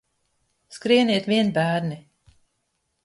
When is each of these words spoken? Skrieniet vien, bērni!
Skrieniet 0.77 1.29
vien, 1.33 1.53
bērni! 1.59 2.01